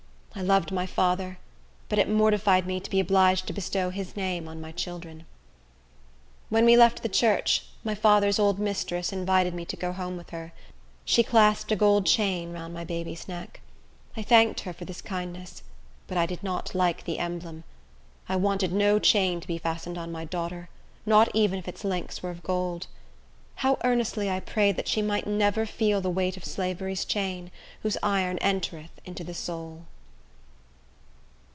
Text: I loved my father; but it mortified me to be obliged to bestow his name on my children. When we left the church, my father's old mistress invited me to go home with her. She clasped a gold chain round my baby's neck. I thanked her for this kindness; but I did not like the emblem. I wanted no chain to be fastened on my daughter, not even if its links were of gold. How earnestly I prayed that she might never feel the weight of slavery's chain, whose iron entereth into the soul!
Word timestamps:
I 0.33 0.43
loved 0.43 0.71
my 0.71 0.85
father; 0.85 1.39
but 1.89 1.99
it 1.99 2.07
mortified 2.09 2.65
me 2.65 2.79
to 2.79 2.89
be 2.89 3.01
obliged 3.01 3.47
to 3.47 3.53
bestow 3.53 3.89
his 3.89 4.15
name 4.15 4.47
on 4.47 4.61
my 4.61 4.71
children. 4.71 5.25
When 6.47 6.63
we 6.63 6.77
left 6.77 7.03
the 7.03 7.09
church, 7.09 7.65
my 7.83 7.95
father's 7.95 8.39
old 8.39 8.57
mistress 8.57 9.11
invited 9.11 9.53
me 9.53 9.65
to 9.65 9.75
go 9.75 9.91
home 9.91 10.15
with 10.15 10.29
her. 10.29 10.53
She 11.03 11.21
clasped 11.21 11.73
a 11.73 11.75
gold 11.75 12.05
chain 12.05 12.53
round 12.53 12.73
my 12.73 12.85
baby's 12.85 13.27
neck. 13.27 13.59
I 14.15 14.23
thanked 14.23 14.61
her 14.61 14.71
for 14.71 14.85
this 14.85 15.01
kindness; 15.01 15.63
but 16.07 16.17
I 16.17 16.25
did 16.25 16.41
not 16.41 16.73
like 16.73 17.03
the 17.03 17.19
emblem. 17.19 17.65
I 18.29 18.37
wanted 18.37 18.71
no 18.71 18.99
chain 18.99 19.41
to 19.41 19.47
be 19.47 19.57
fastened 19.57 19.97
on 19.97 20.13
my 20.13 20.23
daughter, 20.23 20.69
not 21.05 21.27
even 21.33 21.59
if 21.59 21.67
its 21.67 21.83
links 21.83 22.23
were 22.23 22.31
of 22.31 22.41
gold. 22.41 22.87
How 23.55 23.77
earnestly 23.83 24.29
I 24.29 24.39
prayed 24.39 24.77
that 24.77 24.87
she 24.87 25.01
might 25.01 25.27
never 25.27 25.65
feel 25.65 25.99
the 25.99 26.09
weight 26.09 26.37
of 26.37 26.45
slavery's 26.45 27.03
chain, 27.03 27.51
whose 27.83 27.97
iron 28.01 28.37
entereth 28.39 29.01
into 29.03 29.25
the 29.25 29.33
soul! 29.35 29.85